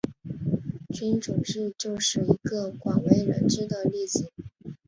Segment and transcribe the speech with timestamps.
[0.91, 4.31] 君主制就是一个广为人知的例子。